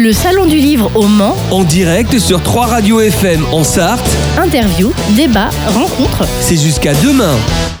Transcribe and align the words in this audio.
Le 0.00 0.12
Salon 0.12 0.46
du 0.46 0.54
Livre 0.58 0.92
au 0.94 1.08
Mans, 1.08 1.36
En 1.50 1.64
direct 1.64 2.20
sur 2.20 2.40
3 2.40 2.66
radios 2.66 3.00
FM 3.00 3.44
en 3.50 3.64
Sarthe, 3.64 4.08
interview, 4.40 4.92
débat, 5.16 5.50
rencontre. 5.74 6.24
c'est 6.40 6.56
jusqu'à 6.56 6.94
demain. 6.94 7.34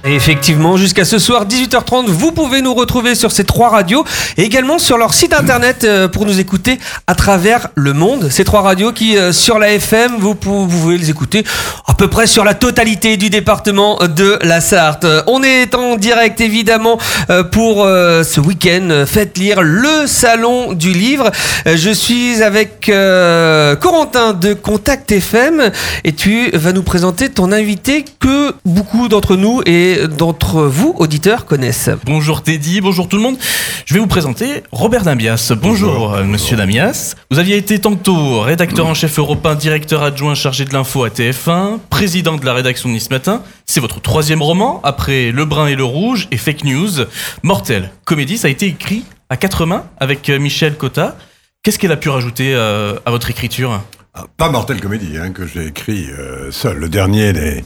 Et 0.04 0.14
effectivement, 0.14 0.76
jusqu'à 0.76 1.04
ce 1.04 1.18
soir, 1.20 1.46
18h30, 1.46 2.06
vous 2.08 2.32
pouvez 2.32 2.60
nous 2.60 2.74
retrouver 2.74 3.14
sur 3.14 3.30
ces 3.30 3.44
trois 3.44 3.68
radios 3.68 4.04
et 4.36 4.42
également 4.42 4.78
sur 4.78 4.96
leur 4.98 5.12
site 5.14 5.32
internet 5.32 5.84
euh, 5.84 6.08
pour 6.08 6.24
nous 6.26 6.40
écouter 6.40 6.78
à 7.06 7.14
travers 7.14 7.68
le 7.74 7.92
monde. 7.92 8.28
Ces 8.30 8.44
trois 8.44 8.62
radios 8.62 8.92
qui, 8.92 9.16
euh, 9.16 9.32
sur 9.32 9.58
la 9.60 9.70
FM, 9.72 10.12
vous 10.18 10.34
pou- 10.34 10.66
vous 10.66 10.80
pouvez 10.80 10.98
les 10.98 11.10
écouter 11.10 11.44
à 11.86 11.94
peu 11.94 12.08
près 12.08 12.26
sur 12.26 12.44
la 12.44 12.54
totalité 12.54 13.16
du 13.16 13.28
département 13.30 13.98
de 13.98 14.38
la 14.42 14.60
Sarthe. 14.60 15.06
On 15.26 15.42
est 15.42 15.74
en 15.74 15.96
direct 15.96 16.40
évidemment 16.40 16.98
euh, 17.30 17.42
pour 17.44 17.84
ce 17.84 18.40
week-end. 18.40 19.04
Faites 19.06 19.36
lire 19.38 19.62
le 19.62 20.06
salon 20.06 20.72
du 20.72 20.92
livre. 20.92 21.30
Je 21.66 21.90
suis 21.90 22.07
avec 22.10 22.88
euh, 22.88 23.76
Corentin 23.76 24.32
de 24.32 24.54
Contact 24.54 25.12
FM 25.12 25.70
et 26.04 26.12
tu 26.12 26.48
vas 26.54 26.72
nous 26.72 26.82
présenter 26.82 27.28
ton 27.28 27.52
invité 27.52 28.02
que 28.18 28.54
beaucoup 28.64 29.08
d'entre 29.08 29.36
nous 29.36 29.60
et 29.66 30.08
d'entre 30.16 30.62
vous, 30.62 30.94
auditeurs, 30.96 31.44
connaissent. 31.44 31.90
Bonjour 32.06 32.42
Teddy, 32.42 32.80
bonjour 32.80 33.08
tout 33.08 33.18
le 33.18 33.22
monde. 33.22 33.36
Je 33.84 33.92
vais 33.92 34.00
vous 34.00 34.06
présenter 34.06 34.62
Robert 34.72 35.02
Damias. 35.02 35.52
Bonjour, 35.60 36.14
euh, 36.14 36.24
monsieur 36.24 36.56
Damias. 36.56 37.14
Vous 37.30 37.38
aviez 37.38 37.58
été 37.58 37.78
tantôt 37.78 38.40
rédacteur 38.40 38.86
en 38.86 38.94
chef 38.94 39.18
européen, 39.18 39.54
directeur 39.54 40.02
adjoint 40.02 40.34
chargé 40.34 40.64
de 40.64 40.72
l'info 40.72 41.04
à 41.04 41.10
TF1, 41.10 41.78
président 41.90 42.36
de 42.36 42.46
la 42.46 42.54
rédaction 42.54 42.88
de 42.88 42.94
Nice 42.94 43.10
Matin. 43.10 43.42
C'est 43.66 43.80
votre 43.80 44.00
troisième 44.00 44.40
roman, 44.40 44.80
après 44.82 45.30
Le 45.30 45.44
Brun 45.44 45.66
et 45.66 45.76
le 45.76 45.84
Rouge 45.84 46.26
et 46.30 46.38
Fake 46.38 46.64
News. 46.64 47.04
Mortel, 47.42 47.90
comédie, 48.06 48.38
ça 48.38 48.48
a 48.48 48.50
été 48.50 48.64
écrit 48.64 49.04
à 49.28 49.36
quatre 49.36 49.66
mains 49.66 49.84
avec 50.00 50.30
euh, 50.30 50.38
Michel 50.38 50.74
Cotta. 50.74 51.14
Qu'est-ce 51.62 51.78
qu'elle 51.78 51.92
a 51.92 51.96
pu 51.96 52.08
rajouter 52.08 52.54
euh, 52.54 52.98
à 53.04 53.10
votre 53.10 53.30
écriture? 53.30 53.82
Ah, 54.14 54.26
Pas 54.36 54.48
Mortel 54.48 54.80
Comédie, 54.80 55.18
hein, 55.18 55.32
que 55.32 55.46
j'ai 55.46 55.66
écrit 55.66 56.08
euh, 56.10 56.50
seul. 56.50 56.78
Le 56.78 56.88
dernier 56.88 57.28
est, 57.28 57.64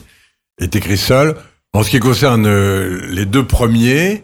est 0.59 0.75
écrit 0.75 0.97
seul. 0.97 1.37
En 1.73 1.83
ce 1.83 1.91
qui 1.91 2.01
concerne 2.01 2.47
euh, 2.47 3.07
les 3.11 3.27
deux 3.27 3.47
premiers, 3.47 4.23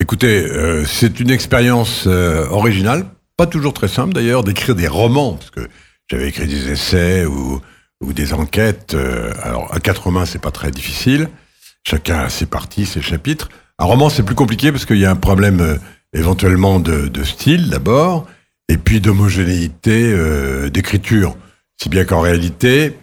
écoutez, 0.00 0.46
c'est 0.86 1.20
une 1.20 1.30
expérience 1.30 2.06
originale, 2.06 3.06
pas 3.36 3.46
toujours 3.46 3.72
très 3.72 3.88
simple 3.88 4.12
d'ailleurs, 4.12 4.44
d'écrire 4.44 4.74
des 4.74 4.88
romans, 4.88 5.34
parce 5.34 5.50
que 5.50 5.68
j'avais 6.08 6.28
écrit 6.28 6.46
des 6.46 6.70
essais 6.70 7.24
ou, 7.26 7.60
des 8.00 8.32
enquêtes. 8.32 8.96
alors, 9.42 9.74
à 9.74 9.80
quatre 9.80 10.10
mains, 10.10 10.24
c'est 10.24 10.40
pas 10.40 10.52
très 10.52 10.70
difficile. 10.70 11.28
Chacun 11.84 12.20
a 12.20 12.28
ses 12.28 12.46
parties, 12.46 12.86
ses 12.86 13.02
chapitres. 13.02 13.48
Un 13.78 13.86
roman, 13.86 14.08
c'est 14.08 14.22
plus 14.22 14.36
compliqué 14.36 14.70
parce 14.70 14.86
qu'il 14.86 14.98
y 14.98 15.04
a 15.04 15.10
un 15.10 15.16
problème 15.16 15.78
éventuellement 16.12 16.78
de 16.78 17.24
style 17.24 17.68
d'abord, 17.68 18.26
et 18.68 18.76
puis 18.76 19.00
d'homogénéité 19.00 20.12
euh, 20.12 20.70
d'écriture. 20.70 21.36
Si 21.80 21.88
bien 21.88 22.04
qu'en 22.04 22.20
réalité, 22.20 22.96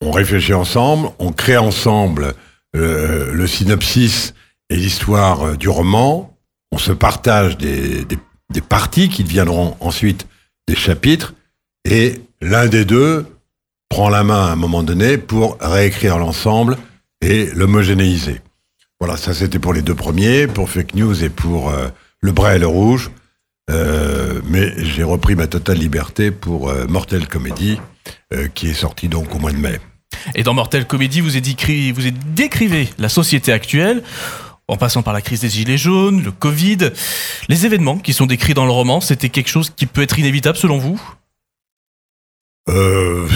on 0.00 0.10
réfléchit 0.10 0.54
ensemble, 0.54 1.10
on 1.18 1.32
crée 1.32 1.56
ensemble 1.56 2.34
euh, 2.74 3.32
le 3.32 3.46
synopsis 3.46 4.34
et 4.70 4.76
l'histoire 4.76 5.42
euh, 5.42 5.56
du 5.56 5.68
roman, 5.68 6.36
on 6.72 6.78
se 6.78 6.92
partage 6.92 7.56
des, 7.58 8.06
parties 8.68 9.08
qui 9.08 9.22
deviendront 9.22 9.76
ensuite 9.80 10.26
des 10.66 10.74
chapitres, 10.74 11.34
et 11.84 12.20
l'un 12.40 12.66
des 12.66 12.84
deux 12.84 13.26
prend 13.88 14.08
la 14.08 14.24
main 14.24 14.46
à 14.46 14.52
un 14.52 14.56
moment 14.56 14.82
donné 14.82 15.18
pour 15.18 15.58
réécrire 15.60 16.18
l'ensemble 16.18 16.76
et 17.20 17.46
l'homogénéiser. 17.54 18.40
Voilà, 18.98 19.16
ça 19.16 19.34
c'était 19.34 19.58
pour 19.58 19.72
les 19.72 19.82
deux 19.82 19.94
premiers, 19.94 20.46
pour 20.46 20.70
Fake 20.70 20.94
News 20.94 21.22
et 21.22 21.28
pour 21.28 21.72
Le 22.20 22.32
Bras 22.32 22.56
et 22.56 22.58
le 22.58 22.66
Rouge. 22.66 23.10
Euh, 23.70 24.40
mais 24.44 24.72
j'ai 24.84 25.02
repris 25.02 25.34
ma 25.34 25.46
totale 25.46 25.78
liberté 25.78 26.30
pour 26.30 26.68
euh, 26.68 26.86
Mortel 26.86 27.26
Comedy, 27.26 27.78
euh, 28.32 28.48
qui 28.48 28.68
est 28.68 28.74
sorti 28.74 29.08
donc 29.08 29.34
au 29.34 29.38
mois 29.38 29.52
de 29.52 29.56
mai. 29.56 29.80
Et 30.34 30.42
dans 30.42 30.54
Mortel 30.54 30.86
Comédie, 30.86 31.20
vous, 31.20 31.30
vous 31.30 32.10
décrivez 32.34 32.88
la 32.98 33.08
société 33.08 33.52
actuelle, 33.52 34.02
en 34.68 34.76
passant 34.76 35.02
par 35.02 35.12
la 35.12 35.20
crise 35.20 35.40
des 35.40 35.48
Gilets 35.48 35.78
jaunes, 35.78 36.22
le 36.22 36.32
Covid. 36.32 36.90
Les 37.48 37.66
événements 37.66 37.98
qui 37.98 38.12
sont 38.12 38.26
décrits 38.26 38.54
dans 38.54 38.64
le 38.64 38.72
roman, 38.72 39.00
c'était 39.00 39.28
quelque 39.28 39.48
chose 39.48 39.70
qui 39.74 39.86
peut 39.86 40.02
être 40.02 40.18
inévitable 40.18 40.56
selon 40.56 40.78
vous? 40.78 41.00
Euh, 42.68 43.28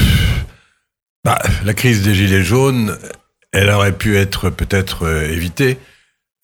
bah, 1.24 1.38
la 1.64 1.74
crise 1.74 2.02
des 2.02 2.14
Gilets 2.14 2.42
jaunes, 2.42 2.98
elle 3.52 3.70
aurait 3.70 3.96
pu 3.96 4.16
être 4.16 4.50
peut-être 4.50 5.08
évitée, 5.30 5.78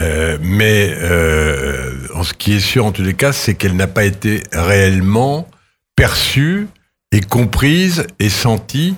euh, 0.02 0.36
mais 0.40 0.94
euh, 0.94 2.22
ce 2.22 2.34
qui 2.34 2.54
est 2.54 2.60
sûr 2.60 2.84
en 2.84 2.92
tous 2.92 3.02
les 3.02 3.14
cas, 3.14 3.32
c'est 3.32 3.54
qu'elle 3.54 3.76
n'a 3.76 3.86
pas 3.86 4.04
été 4.04 4.42
réellement 4.52 5.48
perçue 5.96 6.68
et 7.12 7.20
comprise 7.20 8.06
et 8.18 8.28
sentie 8.28 8.94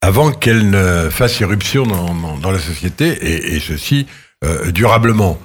avant 0.00 0.32
qu'elle 0.32 0.70
ne 0.70 1.08
fasse 1.10 1.38
irruption 1.40 1.84
dans, 1.84 2.50
la 2.50 2.58
société, 2.58 3.54
et, 3.54 3.60
ceci 3.60 4.06
euh, 4.44 4.72
durablement. 4.72 5.38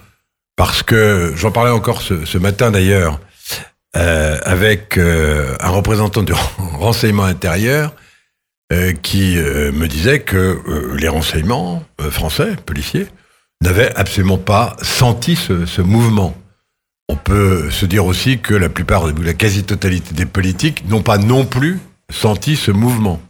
Parce 0.55 0.81
que 0.81 1.33
j'en 1.35 1.51
parlais 1.51 1.71
encore 1.71 2.01
ce, 2.01 2.23
ce 2.23 2.37
matin 2.37 2.71
d'ailleurs 2.71 3.19
euh, 3.97 4.39
avec 4.43 4.97
un 4.97 5.69
représentant 5.69 6.23
du 6.23 6.33
renseignement 6.57 7.25
intérieur 7.25 7.93
qui 9.03 9.35
me 9.37 9.85
disait 9.85 10.21
que 10.21 10.59
les 10.97 11.07
renseignements 11.07 11.83
français, 12.09 12.55
policiers, 12.65 13.07
n'avaient 13.61 13.93
absolument 13.95 14.37
pas 14.37 14.75
senti 14.81 15.35
ce, 15.35 15.65
ce 15.65 15.81
mouvement. 15.81 16.35
On 17.09 17.15
peut 17.15 17.69
se 17.69 17.85
dire 17.85 18.05
aussi 18.05 18.39
que 18.39 18.53
la 18.53 18.69
plupart, 18.69 19.03
ou 19.05 19.21
la 19.21 19.33
quasi-totalité 19.33 20.13
des 20.13 20.25
politiques 20.25 20.87
n'ont 20.87 21.03
pas 21.03 21.17
non 21.17 21.45
plus 21.45 21.79
senti 22.09 22.55
ce 22.55 22.71
mouvement. 22.71 23.21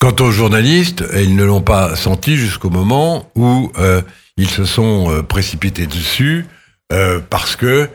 Quant 0.00 0.14
aux 0.20 0.30
journalistes, 0.30 1.04
ils 1.16 1.34
ne 1.34 1.42
l'ont 1.42 1.60
pas 1.60 1.96
senti 1.96 2.36
jusqu'au 2.36 2.70
moment 2.70 3.28
où 3.34 3.72
euh, 3.78 4.00
ils 4.36 4.48
se 4.48 4.64
sont 4.64 5.10
euh, 5.10 5.22
précipités 5.22 5.88
dessus 5.88 6.46
euh, 6.92 7.20
parce 7.28 7.56
que 7.56 7.88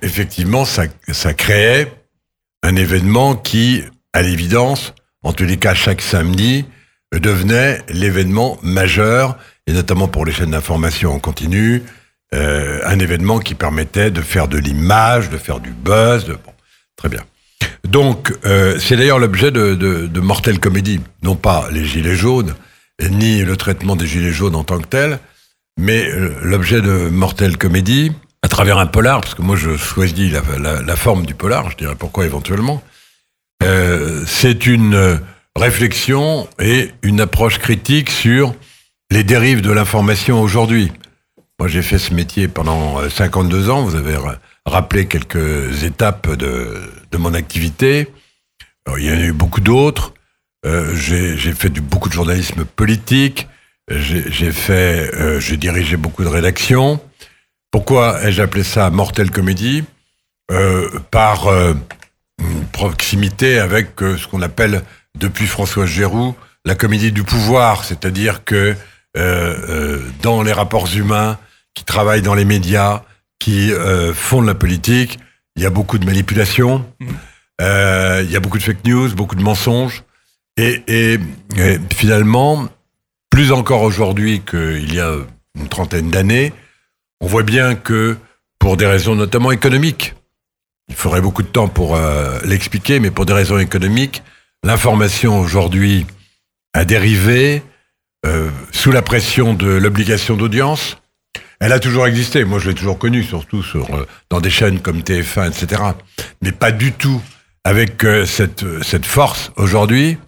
effectivement, 0.00 0.64
ça, 0.64 0.84
ça 1.12 1.34
créait 1.34 1.92
un 2.62 2.76
événement 2.76 3.36
qui, 3.36 3.82
à 4.14 4.22
l'évidence, 4.22 4.94
en 5.22 5.34
tous 5.34 5.44
les 5.44 5.58
cas 5.58 5.74
chaque 5.74 6.00
samedi, 6.00 6.64
devenait 7.12 7.82
l'événement 7.90 8.58
majeur, 8.62 9.36
et 9.66 9.72
notamment 9.72 10.08
pour 10.08 10.24
les 10.24 10.32
chaînes 10.32 10.50
d'information 10.50 11.12
en 11.12 11.18
continu, 11.18 11.82
euh, 12.32 12.80
un 12.84 12.98
événement 13.00 13.40
qui 13.40 13.54
permettait 13.54 14.12
de 14.12 14.20
faire 14.20 14.46
de 14.46 14.56
l'image, 14.56 15.30
de 15.30 15.36
faire 15.36 15.58
du 15.58 15.70
buzz. 15.70 16.26
Bon, 16.26 16.52
très 16.96 17.08
bien. 17.08 17.22
Donc, 17.84 18.32
euh, 18.44 18.78
c'est 18.78 18.96
d'ailleurs 18.96 19.18
l'objet 19.18 19.50
de, 19.50 19.74
de, 19.74 20.06
de 20.06 20.20
Mortel 20.20 20.60
Comedy, 20.60 21.00
non 21.22 21.34
pas 21.34 21.68
les 21.72 21.84
gilets 21.84 22.14
jaunes, 22.14 22.54
ni 23.02 23.42
le 23.42 23.56
traitement 23.56 23.96
des 23.96 24.06
gilets 24.06 24.32
jaunes 24.32 24.54
en 24.54 24.62
tant 24.62 24.78
que 24.78 24.86
tel, 24.86 25.18
mais 25.76 26.08
euh, 26.08 26.32
l'objet 26.42 26.80
de 26.80 27.08
Mortel 27.08 27.58
Comedy, 27.58 28.12
à 28.42 28.48
travers 28.48 28.78
un 28.78 28.86
polar, 28.86 29.22
parce 29.22 29.34
que 29.34 29.42
moi 29.42 29.56
je 29.56 29.76
choisis 29.76 30.32
la, 30.32 30.96
forme 30.96 31.26
du 31.26 31.34
polar, 31.34 31.70
je 31.70 31.76
dirais 31.76 31.96
pourquoi 31.98 32.24
éventuellement, 32.24 32.82
c'est 34.26 34.66
une 34.66 35.20
réflexion 35.56 36.48
et 36.58 36.90
une 37.02 37.20
approche 37.20 37.58
critique 37.58 38.08
sur 38.08 38.54
les 39.10 39.24
dérives 39.24 39.60
de 39.60 39.72
l'information 39.72 40.40
aujourd'hui. 40.40 40.92
Moi 41.58 41.68
j'ai 41.68 41.82
fait 41.82 41.98
ce 41.98 42.14
métier 42.14 42.48
pendant 42.48 43.00
euh, 43.00 43.08
52 43.10 43.68
ans, 43.70 43.82
vous 43.84 43.96
avez 43.96 44.16
ra- 44.16 44.38
rappelé 44.66 45.06
quelques 45.06 45.82
étapes 45.84 46.30
de, 46.34 46.80
de 47.10 47.18
mon 47.18 47.34
activité. 47.34 48.08
Il 48.98 49.04
y 49.04 49.10
en 49.10 49.14
a 49.14 49.20
eu 49.24 49.32
beaucoup 49.32 49.60
d'autres. 49.60 50.14
Euh, 50.66 50.94
j'ai 50.96 51.36
fait 51.52 51.68
beaucoup 51.80 52.08
de 52.08 52.14
journalisme 52.14 52.64
politique. 52.64 53.46
J'ai 53.88 54.52
fait, 54.52 55.10
euh, 55.14 55.40
j'ai 55.40 55.56
dirigé 55.56 55.96
beaucoup 55.96 56.22
de 56.22 56.28
rédactions. 56.28 57.00
Pourquoi 57.70 58.22
ai-je 58.24 58.42
appelé 58.42 58.62
ça 58.64 58.90
Mortel 58.90 59.30
Comédie? 59.30 59.84
Euh, 60.50 60.88
Par 61.10 61.46
euh, 61.48 61.74
proximité 62.72 63.58
avec 63.58 64.02
euh, 64.02 64.16
ce 64.16 64.26
qu'on 64.26 64.42
appelle, 64.42 64.82
depuis 65.18 65.46
François 65.46 65.86
Géroux, 65.86 66.34
la 66.64 66.74
comédie 66.74 67.12
du 67.12 67.22
pouvoir, 67.22 67.84
c'est-à-dire 67.84 68.44
que 68.44 68.54
euh, 68.54 68.74
euh, 68.74 68.74
dans 70.22 70.42
les 70.42 70.52
rapports 70.52 70.88
humains, 70.94 71.38
qui 71.74 71.84
travaillent 71.84 72.22
dans 72.22 72.34
les 72.34 72.44
médias, 72.44 73.02
qui 73.38 73.72
euh, 73.72 74.12
font 74.14 74.42
de 74.42 74.46
la 74.46 74.54
politique, 74.54 75.18
il 75.56 75.62
y 75.62 75.66
a 75.66 75.70
beaucoup 75.70 75.98
de 75.98 76.04
manipulation, 76.06 76.84
euh, 77.60 78.22
il 78.24 78.30
y 78.30 78.36
a 78.36 78.40
beaucoup 78.40 78.58
de 78.58 78.62
fake 78.62 78.84
news, 78.84 79.14
beaucoup 79.14 79.34
de 79.36 79.42
mensonges, 79.42 80.02
et, 80.56 80.82
et- 80.88 81.18
et 81.56 81.78
finalement, 81.94 82.68
plus 83.30 83.52
encore 83.52 83.82
aujourd'hui 83.82 84.40
qu'il 84.42 84.92
y 84.92 85.00
a 85.00 85.14
une 85.58 85.68
trentaine 85.68 86.10
d'années, 86.10 86.52
on 87.20 87.26
voit 87.26 87.42
bien 87.42 87.74
que, 87.74 88.16
pour 88.58 88.76
des 88.76 88.86
raisons 88.86 89.14
notamment 89.14 89.52
économiques, 89.52 90.14
il 90.88 90.94
faudrait 90.96 91.20
beaucoup 91.20 91.42
de 91.42 91.48
temps 91.48 91.68
pour 91.68 91.94
euh, 91.96 92.38
l'expliquer, 92.44 92.98
mais 93.00 93.10
pour 93.10 93.24
des 93.26 93.32
raisons 93.32 93.58
économiques, 93.58 94.22
l'information 94.64 95.38
aujourd'hui 95.40 96.06
a 96.74 96.84
dérivé 96.84 97.62
euh, 98.26 98.50
sous 98.70 98.92
la 98.92 99.00
pression 99.00 99.54
de 99.54 99.66
l'obligation 99.66 100.36
d'audience. 100.36 100.98
Elle 101.58 101.72
a 101.72 101.78
toujours 101.78 102.06
existé, 102.06 102.44
moi 102.44 102.58
je 102.58 102.68
l'ai 102.68 102.74
toujours 102.74 102.98
connue, 102.98 103.22
surtout 103.22 103.62
sur, 103.62 103.94
euh, 103.94 104.06
dans 104.28 104.42
des 104.42 104.50
chaînes 104.50 104.80
comme 104.80 105.00
TF1, 105.00 105.48
etc. 105.48 105.82
Mais 106.42 106.52
pas 106.52 106.70
du 106.70 106.92
tout 106.92 107.22
avec 107.64 108.04
euh, 108.04 108.26
cette, 108.26 108.82
cette 108.82 109.06
force 109.06 109.52
aujourd'hui. 109.56 110.18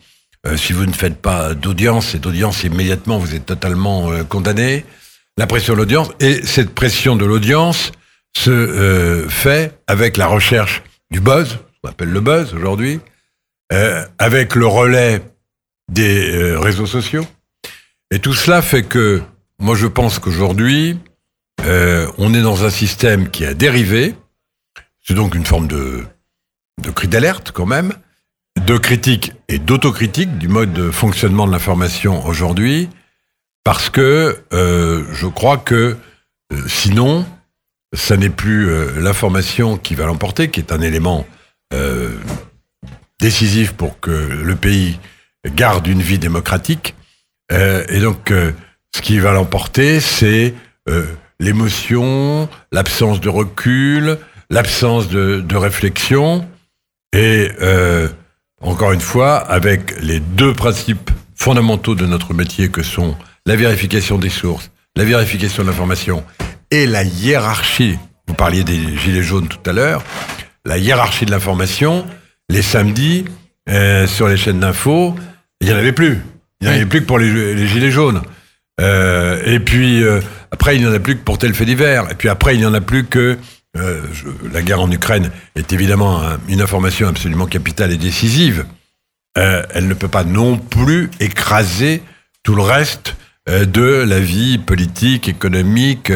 Si 0.56 0.72
vous 0.72 0.86
ne 0.86 0.92
faites 0.92 1.22
pas 1.22 1.54
d'audience, 1.54 2.08
cette 2.08 2.26
audience 2.26 2.64
immédiatement, 2.64 3.18
vous 3.18 3.36
êtes 3.36 3.46
totalement 3.46 4.10
condamné. 4.24 4.84
La 5.38 5.46
pression 5.46 5.74
de 5.74 5.78
l'audience, 5.78 6.10
et 6.18 6.44
cette 6.44 6.74
pression 6.74 7.14
de 7.14 7.24
l'audience 7.24 7.92
se 8.36 9.24
fait 9.28 9.78
avec 9.86 10.16
la 10.16 10.26
recherche 10.26 10.82
du 11.12 11.20
buzz, 11.20 11.58
qu'on 11.80 11.90
appelle 11.90 12.08
le 12.08 12.20
buzz 12.20 12.54
aujourd'hui, 12.54 12.98
avec 14.18 14.56
le 14.56 14.66
relais 14.66 15.22
des 15.88 16.56
réseaux 16.56 16.86
sociaux. 16.86 17.24
Et 18.12 18.18
tout 18.18 18.34
cela 18.34 18.60
fait 18.60 18.82
que, 18.82 19.22
moi 19.58 19.74
je 19.74 19.86
pense 19.86 20.18
qu'aujourd'hui, 20.18 20.98
euh, 21.64 22.06
on 22.18 22.34
est 22.34 22.42
dans 22.42 22.66
un 22.66 22.68
système 22.68 23.30
qui 23.30 23.46
a 23.46 23.54
dérivé. 23.54 24.14
C'est 25.00 25.14
donc 25.14 25.34
une 25.34 25.46
forme 25.46 25.66
de, 25.66 26.04
de 26.78 26.90
cri 26.90 27.08
d'alerte 27.08 27.52
quand 27.52 27.64
même, 27.64 27.94
de 28.60 28.76
critique 28.76 29.32
et 29.48 29.58
d'autocritique 29.58 30.36
du 30.36 30.48
mode 30.48 30.74
de 30.74 30.90
fonctionnement 30.90 31.46
de 31.46 31.52
l'information 31.52 32.22
aujourd'hui, 32.26 32.90
parce 33.64 33.88
que 33.88 34.42
euh, 34.52 35.06
je 35.14 35.26
crois 35.26 35.56
que 35.56 35.96
euh, 36.52 36.68
sinon, 36.68 37.24
ça 37.94 38.18
n'est 38.18 38.28
plus 38.28 38.68
l'information 39.00 39.78
qui 39.78 39.94
va 39.94 40.04
l'emporter, 40.04 40.50
qui 40.50 40.60
est 40.60 40.72
un 40.72 40.80
élément 40.80 41.26
décisif 43.20 43.72
pour 43.72 44.00
que 44.00 44.10
le 44.10 44.56
pays 44.56 44.98
garde 45.46 45.86
une 45.86 46.00
vie 46.00 46.18
démocratique. 46.18 46.94
Euh, 47.52 47.84
et 47.88 48.00
donc, 48.00 48.30
euh, 48.30 48.52
ce 48.94 49.02
qui 49.02 49.18
va 49.18 49.32
l'emporter, 49.32 50.00
c'est 50.00 50.54
euh, 50.88 51.04
l'émotion, 51.38 52.48
l'absence 52.72 53.20
de 53.20 53.28
recul, 53.28 54.18
l'absence 54.50 55.08
de, 55.08 55.56
réflexion, 55.56 56.46
et 57.14 57.50
encore 58.62 58.92
une 58.92 59.00
fois, 59.00 59.36
avec 59.36 60.00
les 60.00 60.20
deux 60.20 60.52
principes 60.54 61.10
fondamentaux 61.34 61.94
de 61.94 62.06
notre 62.06 62.32
métier 62.32 62.70
que 62.70 62.82
sont 62.82 63.16
la 63.44 63.56
vérification 63.56 64.18
des 64.18 64.28
sources, 64.28 64.70
la 64.96 65.04
vérification 65.04 65.62
de 65.62 65.68
l'information 65.68 66.24
et 66.70 66.86
la 66.86 67.02
hiérarchie. 67.02 67.98
Vous 68.28 68.34
parliez 68.34 68.62
des 68.62 68.96
gilets 68.98 69.22
jaunes 69.22 69.48
tout 69.48 69.68
à 69.68 69.72
l'heure. 69.72 70.04
La 70.64 70.78
hiérarchie 70.78 71.26
de 71.26 71.30
l'information, 71.30 72.06
les 72.48 72.62
samedis, 72.62 73.24
sur 74.06 74.28
les 74.28 74.36
chaînes 74.36 74.60
d'infos, 74.60 75.14
il 75.60 75.68
n'y 75.68 75.74
en 75.74 75.76
avait 75.76 75.92
plus. 75.92 76.22
Il 76.62 76.68
n'y 76.68 76.70
en 76.70 76.76
avait 76.76 76.86
plus 76.86 77.00
que 77.00 77.06
pour 77.06 77.18
les, 77.18 77.54
les 77.54 77.66
gilets 77.66 77.90
jaunes. 77.90 78.22
Euh, 78.80 79.42
et 79.44 79.58
puis, 79.60 80.02
euh, 80.02 80.20
après, 80.50 80.76
il 80.76 80.80
n'y 80.82 80.86
en 80.88 80.92
a 80.94 80.98
plus 81.00 81.16
que 81.16 81.22
pour 81.22 81.36
tel 81.38 81.54
fait 81.54 81.64
divers. 81.66 82.10
Et 82.10 82.14
puis 82.14 82.28
après, 82.28 82.54
il 82.54 82.58
n'y 82.60 82.64
en 82.66 82.72
a 82.74 82.80
plus 82.80 83.04
que... 83.04 83.36
euh, 83.76 84.00
je- 84.12 84.28
la 84.52 84.62
guerre 84.62 84.80
en 84.80 84.90
Ukraine 84.90 85.30
est 85.56 85.72
évidemment 85.72 86.22
un- 86.22 86.38
une 86.48 86.62
information 86.62 87.08
absolument 87.08 87.46
capitale 87.46 87.90
et 87.92 87.96
décisive. 87.98 88.64
Elle 89.34 89.88
ne 89.88 89.94
peut 89.94 90.08
pas 90.08 90.24
non 90.24 90.56
plus 90.58 91.10
écraser 91.18 92.02
tout 92.42 92.54
le 92.54 92.62
reste 92.62 93.16
de 93.46 94.04
la 94.06 94.20
vie 94.20 94.58
politique, 94.58 95.26
économique, 95.28 96.12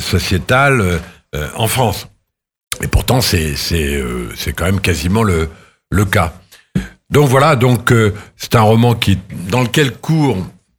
sociétale 0.00 1.00
en 1.54 1.68
France. 1.68 2.08
Et 2.82 2.88
pourtant, 2.88 3.20
c'est 3.20 3.54
quand 4.56 4.64
même 4.64 4.80
quasiment 4.80 5.22
le 5.22 5.48
le 5.90 6.04
cas. 6.04 6.34
Donc 7.10 7.28
voilà, 7.28 7.56
donc 7.56 7.92
euh, 7.92 8.14
c'est 8.36 8.56
un 8.56 8.62
roman 8.62 8.94
qui 8.94 9.18
dans 9.48 9.62
lequel 9.62 9.92
court. 9.92 10.38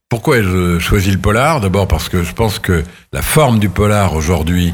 Pourquoi 0.10 0.38
ai-je 0.38 0.80
choisi 0.80 1.12
le 1.12 1.18
polar? 1.18 1.60
D'abord 1.60 1.88
parce 1.88 2.10
que 2.10 2.24
je 2.24 2.34
pense 2.34 2.60
que 2.60 2.84
la 3.12 3.22
forme 3.22 3.60
du 3.60 3.70
polar 3.70 4.14
aujourd'hui, 4.14 4.74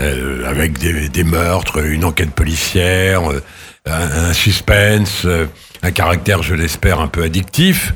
euh, 0.00 0.48
avec 0.48 0.78
des, 0.78 1.24
meurtres, 1.24 1.84
une 1.84 2.04
enquête 2.04 2.30
policière, 2.30 3.30
euh, 3.30 3.42
un, 3.84 4.30
un 4.30 4.32
suspense, 4.32 5.26
euh, 5.26 5.46
un 5.82 5.90
caractère, 5.90 6.42
je 6.42 6.54
l'espère, 6.54 7.00
un 7.00 7.08
peu 7.08 7.22
addictif, 7.22 7.92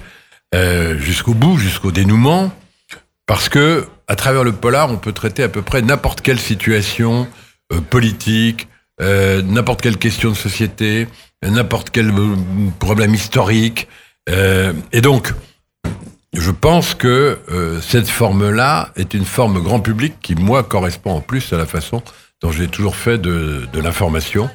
euh, 0.55 0.99
jusqu'au 0.99 1.33
bout, 1.33 1.57
jusqu'au 1.57 1.93
dénouement, 1.93 2.53
parce 3.27 3.49
que 3.49 3.87
à 4.09 4.17
travers 4.17 4.45
le 4.45 4.53
polar, 4.53 4.91
on 4.91 4.99
peut 4.99 5.13
traiter 5.13 5.43
à 5.43 5.49
peu 5.49 5.63
près 5.63 5.81
n'importe 5.81 6.21
quelle 6.21 6.39
situation 6.39 7.27
politique, 7.91 8.69
euh, 9.01 9.43
n'importe 9.43 9.83
quelle 9.83 9.99
question 9.99 10.31
de 10.31 10.37
société, 10.37 11.07
euh, 11.45 11.51
n'importe 11.51 11.91
quel 11.91 12.11
euh, 12.11 12.37
problème 12.79 13.15
historique, 13.15 13.89
euh, 14.29 14.73
et 14.93 15.01
donc. 15.01 15.33
Je 16.33 16.51
pense 16.51 16.95
que 16.95 17.39
euh, 17.51 17.81
cette 17.81 18.09
forme-là 18.11 18.91
est 18.97 19.15
une 19.15 19.25
forme 19.25 19.63
grand 19.63 19.81
public 19.81 20.17
qui, 20.21 20.35
moi, 20.35 20.63
correspond 20.65 21.13
en 21.13 21.21
plus 21.23 21.51
à 21.55 21.57
la 21.57 21.65
façon 21.65 22.03
dont 22.43 22.53
j'ai 22.53 22.69
toujours 22.69 22.95
fait 22.95 23.17
de, 23.17 23.67
de 23.73 23.81
l'information, 23.81 24.51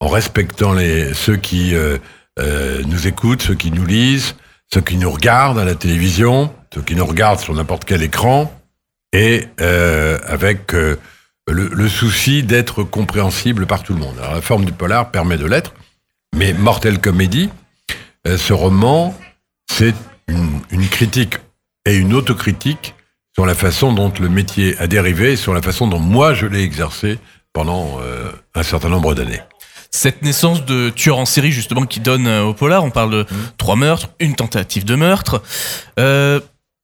en 0.00 0.08
respectant 0.08 0.72
les, 0.72 1.14
ceux 1.14 1.36
qui 1.36 1.76
euh, 1.76 1.98
nous 2.84 3.06
écoutent, 3.06 3.42
ceux 3.42 3.54
qui 3.54 3.70
nous 3.70 3.86
lisent, 3.86 4.34
ceux 4.74 4.80
qui 4.80 4.96
nous 4.96 5.10
regardent 5.10 5.60
à 5.60 5.64
la 5.64 5.76
télévision, 5.76 6.52
ceux 6.74 6.82
qui 6.82 6.96
nous 6.96 7.06
regardent 7.06 7.38
sur 7.38 7.54
n'importe 7.54 7.84
quel 7.84 8.02
écran, 8.02 8.52
et 9.12 9.46
avec 9.58 10.74
le, 11.48 11.68
le 11.68 11.88
souci 11.88 12.42
d'être 12.42 12.82
compréhensible 12.84 13.66
par 13.66 13.82
tout 13.82 13.94
le 13.94 14.00
monde. 14.00 14.16
Alors 14.18 14.34
la 14.34 14.42
forme 14.42 14.64
du 14.64 14.72
polar 14.72 15.10
permet 15.10 15.38
de 15.38 15.46
l'être, 15.46 15.72
mais 16.34 16.52
Mortel 16.52 17.00
Comédie, 17.00 17.50
euh, 18.26 18.36
ce 18.36 18.52
roman, 18.52 19.18
c'est 19.70 19.94
une, 20.28 20.60
une 20.70 20.88
critique 20.88 21.36
et 21.86 21.96
une 21.96 22.14
autocritique 22.14 22.94
sur 23.34 23.46
la 23.46 23.54
façon 23.54 23.92
dont 23.92 24.12
le 24.20 24.28
métier 24.28 24.76
a 24.78 24.86
dérivé 24.86 25.32
et 25.32 25.36
sur 25.36 25.54
la 25.54 25.62
façon 25.62 25.86
dont 25.86 25.98
moi 25.98 26.34
je 26.34 26.46
l'ai 26.46 26.62
exercé 26.62 27.18
pendant 27.52 27.98
euh, 28.00 28.30
un 28.54 28.62
certain 28.62 28.88
nombre 28.88 29.14
d'années. 29.14 29.40
Cette 29.92 30.22
naissance 30.22 30.64
de 30.64 30.90
tueur 30.90 31.18
en 31.18 31.24
série 31.24 31.50
justement 31.50 31.84
qui 31.84 31.98
donne 32.00 32.26
euh, 32.26 32.42
au 32.44 32.54
polar, 32.54 32.84
on 32.84 32.90
parle 32.90 33.10
de 33.10 33.26
trois 33.56 33.76
meurtres, 33.76 34.10
une 34.20 34.36
tentative 34.36 34.84
de 34.84 34.94
meurtre. 34.94 35.42
Euh, 35.98 36.40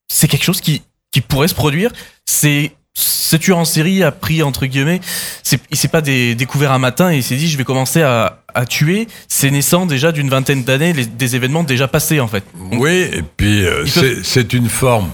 c'est 0.08 0.28
quelque 0.28 0.44
chose 0.44 0.60
qui, 0.60 0.82
qui 1.12 1.20
pourrait 1.20 1.48
se 1.48 1.54
produire. 1.54 1.92
C'est 2.24 2.72
ce 2.98 3.36
tueur 3.36 3.58
en 3.58 3.66
série 3.66 4.02
a 4.02 4.10
pris 4.10 4.42
entre 4.42 4.64
guillemets, 4.64 5.00
c'est, 5.42 5.60
il 5.70 5.76
s'est 5.76 5.88
pas 5.88 6.00
dé- 6.00 6.34
découvert 6.34 6.72
un 6.72 6.78
matin 6.78 7.12
et 7.12 7.16
il 7.18 7.22
s'est 7.22 7.36
dit 7.36 7.46
je 7.48 7.58
vais 7.58 7.64
commencer 7.64 8.00
à, 8.00 8.42
à 8.54 8.64
tuer. 8.64 9.06
C'est 9.28 9.50
naissant 9.50 9.84
déjà 9.84 10.12
d'une 10.12 10.30
vingtaine 10.30 10.64
d'années, 10.64 10.94
les- 10.94 11.04
des 11.04 11.36
événements 11.36 11.62
déjà 11.62 11.88
passés 11.88 12.20
en 12.20 12.28
fait. 12.28 12.42
Oui, 12.72 13.10
et 13.12 13.22
puis 13.36 13.66
euh, 13.66 13.84
c'est 13.84 14.24
c'est 14.24 14.54
une 14.54 14.70
forme, 14.70 15.10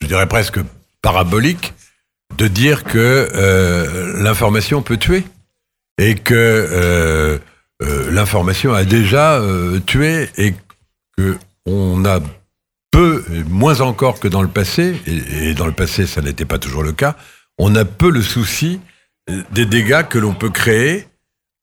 je 0.00 0.06
dirais 0.06 0.26
presque 0.26 0.60
parabolique, 1.02 1.74
de 2.38 2.48
dire 2.48 2.84
que 2.84 2.98
euh, 3.34 4.22
l'information 4.22 4.80
peut 4.80 4.96
tuer 4.96 5.24
et 5.98 6.14
que 6.14 6.34
euh, 6.34 7.38
l'information 8.10 8.72
a 8.72 8.84
déjà 8.84 9.40
tué 9.84 10.30
et 10.38 10.54
que 11.18 11.36
on 11.66 12.04
a 12.06 12.20
moins 13.48 13.80
encore 13.80 14.20
que 14.20 14.28
dans 14.28 14.42
le 14.42 14.48
passé, 14.48 15.00
et, 15.06 15.54
dans 15.54 15.66
le 15.66 15.72
passé 15.72 16.06
ça 16.06 16.20
n'était 16.22 16.44
pas 16.44 16.58
toujours 16.58 16.82
le 16.82 16.92
cas, 16.92 17.16
on 17.58 17.74
a 17.74 17.84
peu 17.84 18.10
le 18.10 18.22
souci 18.22 18.80
euh, 19.30 19.42
des 19.52 19.66
dégâts 19.66 20.02
que 20.08 20.18
l'on 20.18 20.34
peut 20.34 20.50
créer 20.50 21.06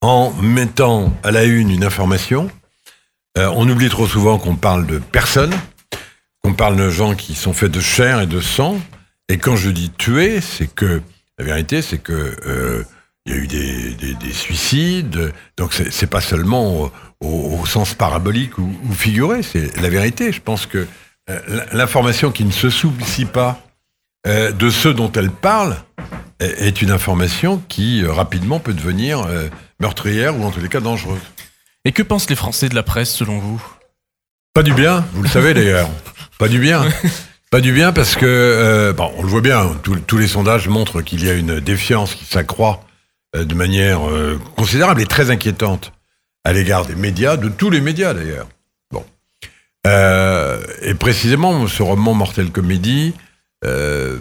en 0.00 0.32
mettant 0.42 1.16
à 1.22 1.30
la 1.30 1.44
une 1.44 1.70
une 1.70 1.84
information. 1.84 2.50
Euh, 3.38 3.50
on 3.54 3.68
oublie 3.68 3.88
trop 3.88 4.06
souvent 4.06 4.38
qu'on 4.38 4.56
parle 4.56 4.86
de 4.86 4.98
personnes, 4.98 5.54
qu'on 6.42 6.54
parle 6.54 6.76
de 6.76 6.90
gens 6.90 7.14
qui 7.14 7.34
sont 7.34 7.52
faits 7.52 7.70
de 7.72 7.80
chair 7.80 8.20
et 8.20 8.26
de 8.26 8.40
sang. 8.40 8.78
Et 9.28 9.38
quand 9.38 9.56
je 9.56 9.70
dis 9.70 9.90
tuer, 9.90 10.40
c'est 10.40 10.66
que 10.72 11.00
la 11.38 11.44
vérité, 11.44 11.80
c'est 11.82 11.98
que 11.98 12.36
euh, 12.46 12.84
il 13.26 13.32
y 13.32 13.36
a 13.36 13.38
eu 13.38 13.46
des, 13.46 13.94
des- 13.94 14.14
des 14.14 14.32
suicides. 14.32 15.32
Donc 15.56 15.72
c'est 15.72 16.06
pas 16.06 16.20
seulement 16.20 16.92
au, 17.20 17.64
sens 17.66 17.94
parabolique 17.94 18.58
ou, 18.58 18.70
figuré, 18.92 19.42
c'est 19.42 19.74
la 19.80 19.88
vérité. 19.88 20.30
Je 20.30 20.40
pense 20.42 20.66
que 20.66 20.86
l'information 21.72 22.30
qui 22.30 22.44
ne 22.44 22.50
se 22.52 22.70
soucie 22.70 23.24
pas 23.24 23.60
euh, 24.26 24.52
de 24.52 24.70
ceux 24.70 24.94
dont 24.94 25.10
elle 25.12 25.30
parle 25.30 25.76
est 26.40 26.82
une 26.82 26.90
information 26.90 27.62
qui 27.68 28.02
euh, 28.04 28.12
rapidement 28.12 28.58
peut 28.60 28.74
devenir 28.74 29.22
euh, 29.22 29.48
meurtrière 29.80 30.36
ou 30.38 30.44
en 30.44 30.50
tous 30.50 30.60
les 30.60 30.68
cas 30.68 30.80
dangereuse. 30.80 31.20
Et 31.84 31.92
que 31.92 32.02
pensent 32.02 32.28
les 32.28 32.36
Français 32.36 32.68
de 32.68 32.74
la 32.74 32.82
presse 32.82 33.14
selon 33.14 33.38
vous? 33.38 33.62
Pas 34.52 34.62
du 34.62 34.72
bien, 34.74 35.04
vous 35.12 35.22
le 35.22 35.28
savez 35.28 35.54
d'ailleurs. 35.54 35.88
Pas 36.38 36.48
du 36.48 36.58
bien. 36.58 36.84
Pas 37.50 37.60
du 37.60 37.72
bien 37.72 37.92
parce 37.92 38.16
que, 38.16 38.24
euh, 38.26 38.92
bon, 38.92 39.12
on 39.16 39.22
le 39.22 39.28
voit 39.28 39.40
bien, 39.40 39.68
tous- 39.82 40.00
tous 40.00 40.18
les 40.18 40.26
sondages 40.26 40.68
montrent 40.68 41.02
qu'il 41.02 41.24
y 41.24 41.30
a 41.30 41.34
une 41.34 41.60
défiance 41.60 42.14
qui 42.14 42.24
s'accroît 42.24 42.84
euh, 43.36 43.44
de 43.44 43.54
manière 43.54 44.08
euh, 44.08 44.40
considérable 44.56 45.00
et 45.00 45.06
très 45.06 45.30
inquiétante 45.30 45.92
à 46.44 46.52
l'égard 46.52 46.84
des 46.84 46.96
médias, 46.96 47.36
de 47.36 47.48
tous 47.48 47.70
les 47.70 47.80
médias 47.80 48.12
d'ailleurs. 48.12 48.48
Bon. 48.90 49.04
Et 50.84 50.94
précisément, 50.94 51.66
ce 51.66 51.82
roman 51.82 52.12
Mortel 52.12 52.50
Comédie 52.50 53.14
euh, 53.64 54.18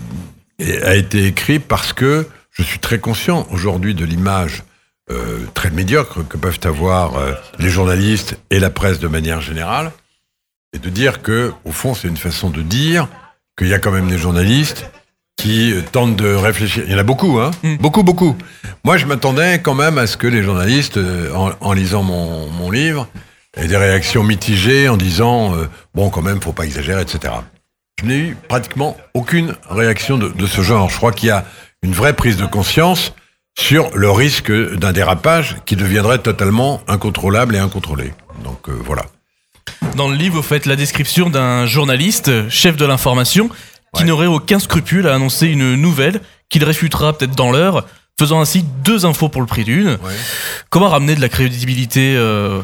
a 0.84 0.96
été 0.96 1.26
écrit 1.26 1.60
parce 1.60 1.92
que 1.92 2.26
je 2.52 2.64
suis 2.64 2.80
très 2.80 3.00
conscient 3.00 3.46
aujourd'hui 3.52 3.94
de 3.94 4.06
l'image 4.06 4.64
euh, 5.12 5.40
très 5.54 5.70
médiocre 5.72 6.26
que 6.26 6.38
peuvent 6.38 6.62
avoir 6.64 7.18
euh, 7.18 7.34
les 7.60 7.70
journalistes 7.70 8.40
et 8.50 8.60
la 8.60 8.70
presse 8.70 9.00
de 9.00 9.10
manière 9.10 9.42
générale, 9.42 9.92
et 10.72 10.80
de 10.80 10.90
dire 10.90 11.22
que, 11.22 11.52
au 11.66 11.74
fond, 11.74 11.94
c'est 11.94 12.08
une 12.08 12.18
façon 12.18 12.50
de 12.50 12.62
dire 12.62 13.10
qu'il 13.58 13.68
y 13.68 13.74
a 13.74 13.80
quand 13.80 13.92
même 13.92 14.08
des 14.08 14.18
journalistes 14.18 14.90
qui 15.36 15.74
tentent 15.92 16.16
de 16.16 16.34
réfléchir. 16.34 16.84
Il 16.88 16.94
y 16.94 16.96
en 16.96 17.00
a 17.00 17.04
beaucoup, 17.04 17.40
hein 17.40 17.52
Mm. 17.64 17.78
Beaucoup, 17.78 18.04
beaucoup. 18.04 18.38
Moi, 18.86 18.98
je 18.98 19.06
m'attendais 19.06 19.60
quand 19.62 19.76
même 19.76 19.98
à 19.98 20.08
ce 20.08 20.16
que 20.16 20.28
les 20.28 20.42
journalistes, 20.44 20.98
en, 21.36 21.52
en 21.60 21.74
lisant 21.74 22.04
mon, 22.04 22.50
mon 22.50 22.72
livre, 22.72 23.10
aient 23.56 23.68
des 23.68 23.78
réactions 23.78 24.24
mitigées 24.24 24.90
en 24.90 24.98
disant 24.98 25.56
euh, 25.56 25.68
bon, 25.94 26.10
quand 26.10 26.22
même, 26.22 26.42
faut 26.42 26.54
pas 26.54 26.66
exagérer, 26.66 27.02
etc. 27.02 27.34
Je 28.02 28.06
n'ai 28.06 28.18
eu 28.18 28.38
pratiquement 28.50 28.98
aucune 29.14 29.56
réaction 29.70 30.18
de, 30.18 30.30
de 30.30 30.46
ce 30.48 30.62
genre. 30.62 30.90
Je 30.90 30.98
crois 30.98 31.12
qu'il 31.12 31.28
y 31.30 31.32
a 31.32 31.46
une 31.84 31.94
vraie 31.94 32.14
prise 32.14 32.38
de 32.38 32.46
conscience 32.46 33.14
sur 33.58 33.96
le 33.96 34.10
risque 34.10 34.52
d'un 34.52 34.92
dérapage 34.94 35.58
qui 35.66 35.76
deviendrait 35.76 36.18
totalement 36.18 36.82
incontrôlable 36.88 37.56
et 37.56 37.60
incontrôlé. 37.60 38.14
Donc 38.44 38.68
euh, 38.70 38.74
voilà. 38.84 39.04
Dans 39.96 40.08
le 40.10 40.16
livre, 40.16 40.36
vous 40.38 40.42
faites 40.42 40.66
la 40.66 40.76
description 40.76 41.30
d'un 41.30 41.66
journaliste, 41.68 42.50
chef 42.50 42.76
de 42.78 42.86
l'information, 42.86 43.50
qui 43.96 44.02
Ouais. 44.02 44.06
n'aurait 44.08 44.26
aucun 44.28 44.58
scrupule 44.58 45.08
à 45.08 45.14
annoncer 45.14 45.46
une 45.48 45.76
nouvelle 45.76 46.20
qu'il 46.50 46.64
réfutera 46.64 47.16
peut-être 47.16 47.36
dans 47.36 47.52
l'heure, 47.52 47.86
faisant 48.18 48.42
ainsi 48.42 48.64
deux 48.84 49.06
infos 49.06 49.30
pour 49.30 49.42
le 49.42 49.46
prix 49.48 49.64
d'une. 49.64 50.00
Comment 50.72 50.90
ramener 50.90 51.14
de 51.16 51.22
la 51.22 51.30
crédibilité 51.30 52.16
euh, 52.18 52.60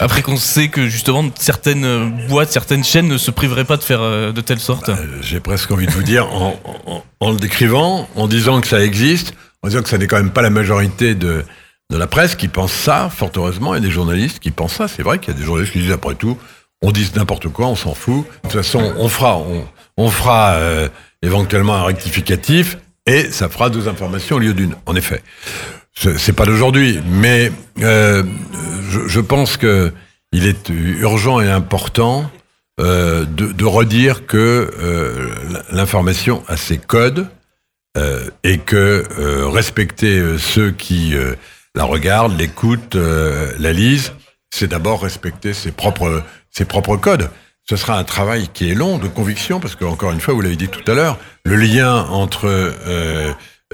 après, 0.00 0.22
qu'on 0.22 0.36
sait 0.36 0.68
que 0.68 0.86
justement 0.86 1.24
certaines 1.38 2.26
boîtes, 2.28 2.52
certaines 2.52 2.84
chaînes 2.84 3.08
ne 3.08 3.18
se 3.18 3.30
priveraient 3.30 3.64
pas 3.64 3.76
de 3.76 3.82
faire 3.82 4.00
euh, 4.00 4.32
de 4.32 4.40
telle 4.40 4.60
sorte 4.60 4.88
Euh, 4.88 4.94
J'ai 5.22 5.40
presque 5.40 5.70
envie 5.70 5.86
de 5.86 5.90
vous 5.90 6.02
dire, 6.02 6.28
en, 6.32 7.30
le 7.30 7.36
décrivant, 7.36 8.08
en 8.14 8.28
disant 8.28 8.60
que 8.60 8.68
ça 8.68 8.84
existe, 8.84 9.34
en 9.62 9.68
disant 9.68 9.82
que 9.82 9.88
ça 9.88 9.98
n'est 9.98 10.06
quand 10.06 10.16
même 10.16 10.30
pas 10.30 10.42
la 10.42 10.50
majorité 10.50 11.14
de, 11.14 11.44
la 11.90 12.06
presse 12.06 12.36
qui 12.36 12.48
pense 12.48 12.72
ça, 12.72 13.10
fort 13.14 13.30
heureusement, 13.36 13.74
il 13.74 13.78
y 13.78 13.84
a 13.84 13.86
des 13.86 13.92
journalistes 13.92 14.38
qui 14.38 14.50
pensent 14.50 14.74
ça. 14.74 14.88
C'est 14.88 15.02
vrai 15.02 15.18
qu'il 15.18 15.34
y 15.34 15.36
a 15.36 15.40
des 15.40 15.44
journalistes 15.44 15.72
qui 15.72 15.80
disent, 15.80 15.92
après 15.92 16.14
tout, 16.14 16.38
on 16.82 16.92
dit 16.92 17.10
n'importe 17.16 17.48
quoi, 17.48 17.66
on 17.66 17.76
s'en 17.76 17.94
fout. 17.94 18.24
De 18.44 18.48
toute 18.48 18.52
façon, 18.52 18.92
on 18.98 19.08
fera, 19.08 19.40
on, 19.96 20.10
fera 20.10 20.52
euh, 20.52 20.88
éventuellement 21.22 21.74
un 21.74 21.84
rectificatif 21.84 22.78
et 23.06 23.30
ça 23.30 23.48
fera 23.48 23.70
deux 23.70 23.88
informations 23.88 24.36
au 24.36 24.40
lieu 24.40 24.54
d'une. 24.54 24.76
En 24.86 24.94
effet, 24.94 25.22
c'est 25.94 26.34
pas 26.34 26.44
d'aujourd'hui, 26.44 27.00
mais 27.06 27.50
je, 28.88 29.06
je 29.06 29.20
pense 29.20 29.56
que 29.56 29.92
il 30.32 30.46
est 30.46 30.68
urgent 30.68 31.40
et 31.40 31.50
important 31.50 32.30
euh, 32.78 33.24
de, 33.24 33.64
redire 33.64 34.26
que 34.26 34.70
euh, 34.78 35.34
l'information 35.72 36.42
a 36.46 36.58
ses 36.58 36.76
codes 36.76 37.26
euh, 37.96 38.28
et 38.44 38.58
que 38.58 39.06
respecter 39.46 40.36
ceux 40.38 40.72
qui 40.72 41.14
la 41.74 41.84
regardent, 41.84 42.38
l'écoutent, 42.38 42.96
la 42.96 43.72
lisent, 43.72 44.12
c'est 44.50 44.68
d'abord 44.68 45.02
respecter 45.02 45.54
ses 45.54 45.72
propres, 45.72 46.22
ses 46.50 46.66
propres 46.66 46.96
codes. 46.96 47.30
Ce 47.68 47.76
sera 47.76 47.98
un 47.98 48.04
travail 48.04 48.48
qui 48.52 48.70
est 48.70 48.74
long 48.74 48.98
de 48.98 49.08
conviction, 49.08 49.58
parce 49.58 49.74
que 49.74 49.84
encore 49.84 50.12
une 50.12 50.20
fois, 50.20 50.34
vous 50.34 50.42
l'avez 50.42 50.56
dit 50.56 50.68
tout 50.68 50.88
à 50.90 50.94
l'heure, 50.94 51.18
le 51.44 51.56
lien 51.56 52.04
entre 52.10 52.72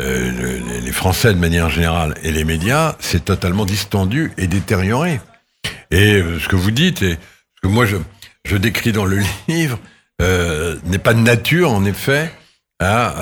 euh, 0.01 0.31
le- 0.31 0.81
les 0.81 0.93
Français 0.93 1.33
de 1.35 1.39
manière 1.39 1.69
générale 1.71 2.15
et 2.23 2.33
les 2.33 2.45
médias, 2.45 2.97
c'est 3.01 3.25
totalement 3.25 3.65
distendu 3.65 4.33
et 4.39 4.47
détérioré. 4.47 5.21
Et 5.91 6.15
euh, 6.15 6.39
ce 6.41 6.49
que 6.49 6.57
vous 6.57 6.71
dites, 6.71 7.03
et 7.03 7.13
ce 7.57 7.61
que 7.63 7.69
moi 7.69 7.85
je, 7.87 7.97
je 8.45 8.57
décris 8.57 8.93
dans 8.93 9.05
le 9.05 9.19
livre, 9.49 9.79
euh, 10.21 10.77
n'est 10.85 10.99
pas 10.99 11.15
de 11.15 11.21
nature, 11.21 11.71
en 11.73 11.85
effet, 11.85 12.33
à 12.81 13.15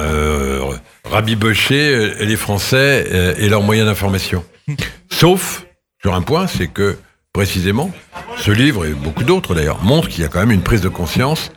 rabibocher 1.05 2.15
les 2.25 2.37
Français 2.37 3.35
et 3.39 3.49
leurs 3.49 3.63
moyens 3.63 3.89
d'information. 3.89 4.45
Sauf 5.11 5.67
sur 6.03 6.15
un 6.15 6.23
point, 6.23 6.47
c'est 6.47 6.69
que 6.69 6.97
précisément, 7.33 7.91
ce 8.39 8.51
livre 8.51 8.87
et 8.87 8.91
beaucoup 8.93 9.25
d'autres 9.25 9.55
d'ailleurs 9.55 9.83
montrent 9.83 10.09
qu'il 10.09 10.23
y 10.23 10.25
a 10.25 10.29
quand 10.29 10.41
même 10.41 10.51
une 10.51 10.63
prise 10.63 10.81
de 10.81 10.89
conscience 10.89 11.53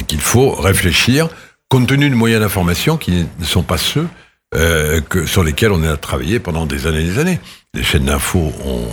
et 0.00 0.04
qu'il 0.04 0.20
faut 0.20 0.52
réfléchir 0.52 1.28
compte 1.68 1.88
tenu 1.88 2.08
de 2.08 2.14
moyens 2.14 2.42
d'information 2.42 2.96
qui 2.96 3.26
ne 3.38 3.44
sont 3.44 3.62
pas 3.62 3.76
ceux 3.78 4.06
euh, 4.54 5.02
que, 5.02 5.26
sur 5.26 5.44
lesquels 5.44 5.72
on 5.72 5.82
a 5.82 5.96
travaillé 5.98 6.40
pendant 6.40 6.64
des 6.64 6.86
années 6.86 7.00
et 7.00 7.04
des 7.04 7.18
années. 7.18 7.40
Les 7.74 7.82
chaînes 7.82 8.06
d'infos 8.06 8.50
ont 8.64 8.88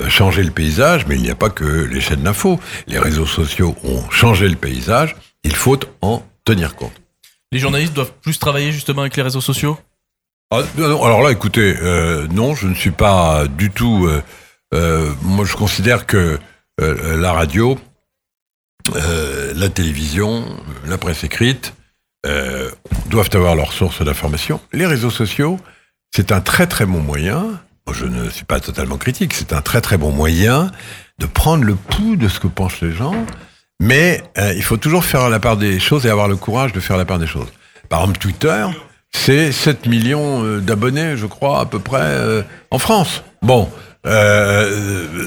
euh, 0.00 0.08
changé 0.08 0.42
le 0.42 0.50
paysage, 0.50 1.06
mais 1.06 1.14
il 1.14 1.22
n'y 1.22 1.30
a 1.30 1.36
pas 1.36 1.48
que 1.48 1.64
les 1.64 2.00
chaînes 2.00 2.22
d'infos. 2.22 2.58
Les 2.88 2.98
réseaux 2.98 3.26
sociaux 3.26 3.76
ont 3.84 4.10
changé 4.10 4.48
le 4.48 4.56
paysage. 4.56 5.14
Il 5.44 5.54
faut 5.54 5.78
en 6.02 6.24
tenir 6.44 6.74
compte. 6.74 6.92
Les 7.52 7.60
journalistes 7.60 7.92
doivent 7.92 8.14
plus 8.20 8.36
travailler 8.40 8.72
justement 8.72 9.02
avec 9.02 9.16
les 9.16 9.22
réseaux 9.22 9.40
sociaux? 9.40 9.78
Ah, 10.50 10.62
alors 10.76 11.22
là, 11.22 11.30
écoutez, 11.30 11.76
euh, 11.80 12.26
non, 12.28 12.56
je 12.56 12.66
ne 12.66 12.74
suis 12.74 12.90
pas 12.90 13.46
du 13.46 13.70
tout. 13.70 14.08
euh, 14.74 15.12
moi, 15.22 15.44
je 15.44 15.54
considère 15.54 16.06
que 16.06 16.38
la 16.78 17.32
radio, 17.32 17.78
la 18.92 19.68
télévision, 19.68 20.44
la 20.84 20.98
presse 20.98 21.22
écrite 21.24 21.72
euh, 22.26 22.70
doivent 23.08 23.30
avoir 23.34 23.54
leur 23.54 23.72
source 23.72 24.02
d'information. 24.02 24.60
Les 24.72 24.86
réseaux 24.86 25.10
sociaux, 25.10 25.58
c'est 26.14 26.32
un 26.32 26.40
très 26.40 26.66
très 26.66 26.86
bon 26.86 27.00
moyen. 27.00 27.44
Je 27.92 28.04
ne 28.04 28.28
suis 28.30 28.44
pas 28.44 28.58
totalement 28.58 28.96
critique. 28.96 29.32
C'est 29.32 29.52
un 29.52 29.62
très 29.62 29.80
très 29.80 29.96
bon 29.96 30.10
moyen 30.10 30.70
de 31.18 31.26
prendre 31.26 31.64
le 31.64 31.76
pouls 31.76 32.16
de 32.16 32.28
ce 32.28 32.40
que 32.40 32.48
pensent 32.48 32.80
les 32.80 32.92
gens. 32.92 33.14
Mais 33.80 34.22
euh, 34.38 34.52
il 34.56 34.62
faut 34.62 34.76
toujours 34.76 35.04
faire 35.04 35.28
la 35.28 35.38
part 35.38 35.56
des 35.56 35.78
choses 35.78 36.04
et 36.06 36.10
avoir 36.10 36.28
le 36.28 36.36
courage 36.36 36.72
de 36.72 36.80
faire 36.80 36.96
la 36.96 37.04
part 37.04 37.18
des 37.18 37.26
choses. 37.26 37.48
Par 37.88 38.00
exemple, 38.00 38.18
Twitter, 38.18 38.66
c'est 39.12 39.52
7 39.52 39.86
millions 39.86 40.44
euh, 40.44 40.60
d'abonnés, 40.60 41.16
je 41.16 41.26
crois, 41.26 41.60
à 41.60 41.66
peu 41.66 41.78
près, 41.78 42.44
en 42.70 42.78
France. 42.78 43.22
Bon, 43.42 43.70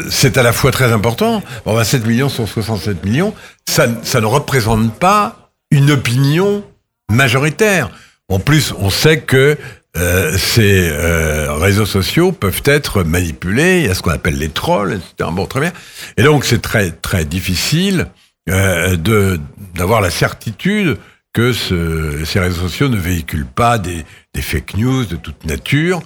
c'est 0.10 0.38
à 0.38 0.44
la 0.44 0.52
fois 0.52 0.72
très 0.72 0.92
important. 0.92 1.44
Bon, 1.66 1.76
ben, 1.76 1.84
7 1.84 2.06
millions 2.06 2.30
sur 2.30 2.48
67 2.48 3.06
millions, 3.06 3.34
ça 3.66 3.88
ne 3.88 4.26
représente 4.26 4.94
pas 4.96 5.52
une 5.72 5.92
opinion 5.92 6.64
majoritaire. 7.10 7.90
En 8.30 8.40
plus, 8.40 8.74
on 8.78 8.90
sait 8.90 9.22
que 9.22 9.58
euh, 9.98 10.38
ces 10.38 10.88
euh, 10.92 11.54
réseaux 11.56 11.86
sociaux 11.86 12.32
peuvent 12.32 12.62
être 12.66 13.04
manipulés. 13.04 13.80
Il 13.82 13.88
y 13.88 13.90
a 13.90 13.96
ce 13.96 14.02
qu'on 14.02 14.12
appelle 14.12 14.38
les 14.38 14.50
trolls, 14.50 14.94
etc. 14.94 15.30
Bon, 15.34 15.46
très 15.48 15.60
bien. 15.62 15.74
Et 16.18 16.24
donc, 16.24 16.46
c'est 16.46 16.62
très 16.62 16.92
très 16.92 17.26
difficile 17.26 18.08
euh, 18.50 18.96
de 18.96 19.40
d'avoir 19.76 20.02
la 20.02 20.10
certitude 20.12 20.98
que 21.34 21.54
ce- 21.54 22.24
ces 22.26 22.40
réseaux 22.40 22.62
sociaux 22.62 22.88
ne 22.90 22.98
véhiculent 22.98 23.46
pas 23.46 23.78
des, 23.78 24.06
des 24.34 24.42
fake 24.42 24.76
news 24.78 25.06
de 25.06 25.16
toute 25.16 25.46
nature. 25.46 26.02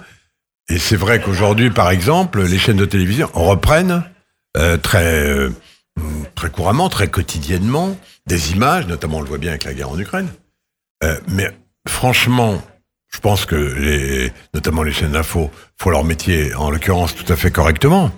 Et 0.70 0.78
c'est 0.78 0.96
vrai 0.96 1.20
qu'aujourd'hui, 1.20 1.70
par 1.70 1.90
exemple, 1.90 2.42
les 2.42 2.58
chaînes 2.58 2.76
de 2.78 2.84
télévision 2.86 3.28
reprennent 3.34 4.02
euh, 4.56 4.76
très 4.78 5.26
euh, 5.26 5.50
très 6.34 6.50
couramment, 6.50 6.88
très 6.88 7.08
quotidiennement, 7.08 7.96
des 8.26 8.52
images, 8.52 8.86
notamment 8.86 9.18
on 9.18 9.20
le 9.20 9.28
voit 9.28 9.38
bien 9.38 9.50
avec 9.50 9.64
la 9.64 9.74
guerre 9.74 9.90
en 9.90 9.98
Ukraine. 9.98 10.28
Euh, 11.04 11.16
mais 11.28 11.50
franchement, 11.86 12.62
je 13.12 13.20
pense 13.20 13.46
que 13.46 14.30
notamment 14.54 14.82
les 14.82 14.92
chaînes 14.92 15.12
d'info 15.12 15.50
font 15.78 15.90
leur 15.90 16.04
métier, 16.04 16.54
en 16.54 16.70
l'occurrence, 16.70 17.14
tout 17.14 17.30
à 17.32 17.36
fait 17.36 17.50
correctement. 17.50 18.10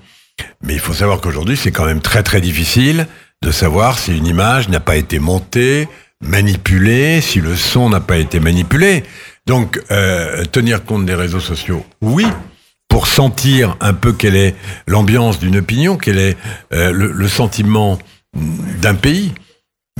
Mais 0.62 0.75
il 0.75 0.81
faut 0.81 0.93
savoir 0.93 1.21
qu'aujourd'hui, 1.21 1.57
c'est 1.57 1.73
quand 1.73 1.85
même 1.85 2.00
très 2.00 2.23
très 2.23 2.40
difficile 2.40 3.07
de 3.43 3.50
savoir 3.50 3.99
si 3.99 4.16
une 4.16 4.26
image 4.26 4.69
n'a 4.69 4.81
pas 4.81 4.97
été 4.97 5.19
montée, 5.19 5.88
manipulée, 6.23 7.21
si 7.21 7.40
le 7.40 7.57
son 7.57 7.90
n'a 7.90 8.00
pas 8.00 8.19
été 8.19 8.40
manipulé. 8.40 9.05
Donc, 9.47 9.81
euh, 9.90 10.45
tenir 10.45 10.85
compte 10.85 11.07
des 11.07 11.14
réseaux 11.14 11.40
sociaux, 11.40 11.85
oui, 12.00 12.26
pour 12.88 13.07
sentir 13.07 13.76
un 13.81 13.95
peu 13.95 14.12
quelle 14.12 14.37
est 14.37 14.55
l'ambiance 14.87 15.38
d'une 15.38 15.57
opinion, 15.57 15.97
quel 15.97 16.19
est 16.19 16.37
euh, 16.73 16.93
le 16.93 17.28
sentiment 17.28 17.99
d'un 18.35 18.95
pays. 18.95 19.33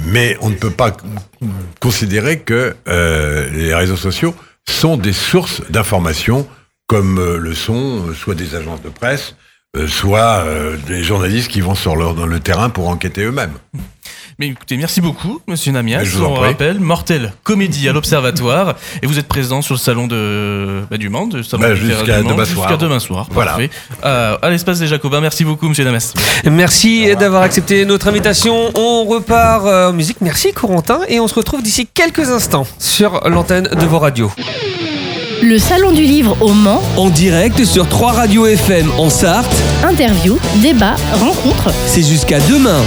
Mais 0.07 0.37
on 0.41 0.51
ne 0.51 0.55
peut 0.55 0.71
pas 0.71 0.97
considérer 1.81 2.39
que 2.39 2.77
euh, 2.89 3.51
les 3.51 3.75
réseaux 3.75 3.97
sociaux 3.97 4.35
sont 4.69 4.97
des 4.97 5.13
sources 5.13 5.63
d'information 5.71 6.47
comme 6.87 7.19
euh, 7.19 7.39
le 7.39 7.55
sont 7.55 8.07
euh, 8.07 8.15
soit 8.15 8.37
des 8.37 8.55
agences 8.55 8.83
de 8.83 8.89
presse, 8.89 9.35
soit 9.89 10.43
des 10.87 11.05
journalistes 11.05 11.51
qui 11.51 11.61
vont 11.61 11.75
sur 11.75 11.97
le 11.97 12.41
terrain 12.41 12.71
pour 12.71 12.89
enquêter 12.89 13.25
eux-mêmes. 13.25 13.53
Mais 14.38 14.49
écoutez, 14.49 14.76
merci 14.76 15.00
beaucoup, 15.00 15.40
monsieur 15.49 15.73
Namias. 15.73 16.05
Je 16.05 16.19
vous 16.19 16.25
en 16.25 16.35
rappelle, 16.35 16.78
Mortel 16.78 17.33
Comédie 17.43 17.88
à 17.88 17.95
l'Observatoire. 17.95 18.75
Et 19.00 19.07
vous 19.07 19.19
êtes 19.19 19.28
présent 19.28 19.62
sur 19.62 19.75
le 19.75 19.78
salon 19.78 20.07
de, 20.07 20.83
bah, 20.90 20.99
du 20.99 21.09
Mans, 21.09 21.26
de 21.26 21.40
salon 21.43 21.62
Bah, 21.62 21.75
jusqu'à 21.75 22.19
demain 22.19 22.45
demain 22.76 22.99
soir. 23.00 23.28
Voilà. 23.31 23.52
Parfait. 23.52 23.71
Euh, 24.05 24.37
à 24.43 24.50
l'espace 24.50 24.78
des 24.78 24.88
Jacobins. 24.88 25.23
Merci 25.23 25.45
beaucoup, 25.45 25.66
monsieur 25.71 25.85
Namias. 25.85 26.12
Merci 26.45 27.16
d'avoir 27.19 27.40
accepté 27.45 27.87
notre 27.87 28.09
invitation. 28.09 28.73
On 28.75 29.05
repart 29.07 29.64
euh, 29.64 29.88
en 29.88 29.95
musique. 29.95 30.19
Merci 30.21 30.52
Corentin. 30.52 31.00
Et 31.09 31.19
on 31.19 31.28
se 31.28 31.35
retrouve 31.35 31.62
d'ici 31.62 31.87
quelques 31.87 32.28
instants 32.28 32.66
sur 32.78 33.26
l'antenne 33.31 33.71
de 33.73 33.87
vos 33.87 33.99
radios. 33.99 34.31
Le 35.43 35.59
Salon 35.59 35.93
du 35.93 36.02
Livre 36.02 36.37
au 36.43 36.52
Mans, 36.52 36.83
En 36.99 37.09
direct 37.09 37.64
sur 37.64 37.88
3 37.88 38.12
radios 38.12 38.45
FM 38.47 38.90
en 38.99 39.09
Sarthe. 39.09 39.47
interview, 39.83 40.38
débat, 40.57 40.97
rencontre. 41.14 41.73
C'est 41.87 42.02
jusqu'à 42.02 42.38
demain. 42.40 42.83